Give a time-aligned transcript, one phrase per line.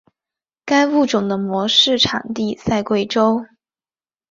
[0.65, 3.45] 该物种的模式产地在贵州。